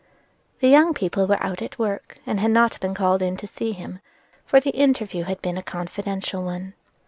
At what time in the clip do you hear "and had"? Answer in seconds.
2.25-2.49